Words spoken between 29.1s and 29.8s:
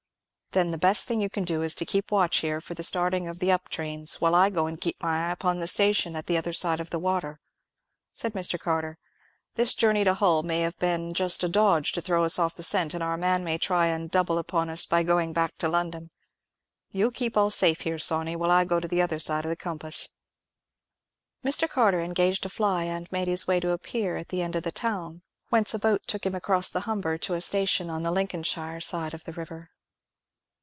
of the river.